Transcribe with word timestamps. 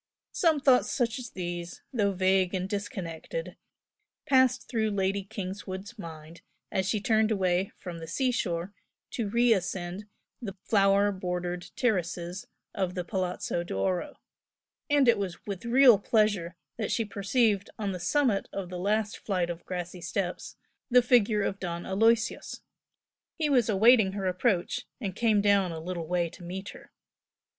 Some 0.31 0.59
thoughts 0.59 0.91
such 0.91 1.19
as 1.19 1.29
these, 1.29 1.83
though 1.93 2.11
vague 2.11 2.55
and 2.55 2.67
disconnected, 2.67 3.55
passed 4.25 4.67
through 4.67 4.89
Lady 4.89 5.23
Kingswood's 5.23 5.99
mind 5.99 6.41
as 6.71 6.89
she 6.89 6.99
turned 6.99 7.29
away 7.29 7.71
from 7.77 7.99
the 7.99 8.07
sea 8.07 8.31
shore 8.31 8.73
to 9.11 9.29
re 9.29 9.53
ascend 9.53 10.07
the 10.41 10.55
flower 10.63 11.11
bordered 11.11 11.69
terraces 11.75 12.47
of 12.73 12.95
the 12.95 13.03
Palazzo 13.03 13.61
d'Oro, 13.63 14.15
and 14.89 15.07
it 15.07 15.19
was 15.19 15.45
with 15.45 15.65
real 15.65 15.99
pleasure 15.99 16.55
that 16.77 16.91
she 16.91 17.05
perceived 17.05 17.69
on 17.77 17.91
the 17.91 17.99
summit 17.99 18.49
of 18.51 18.69
the 18.69 18.79
last 18.79 19.19
flight 19.19 19.51
of 19.51 19.63
grassy 19.67 20.01
steps, 20.01 20.55
the 20.89 21.03
figure 21.03 21.43
of 21.43 21.59
Don 21.59 21.85
Aloysius. 21.85 22.61
He 23.37 23.51
was 23.51 23.69
awaiting 23.69 24.13
her 24.13 24.25
approach, 24.25 24.87
and 24.99 25.15
came 25.15 25.41
down 25.41 25.71
a 25.71 25.79
little 25.79 26.07
way 26.07 26.27
to 26.27 26.41
meet 26.43 26.69
her. 26.69 26.91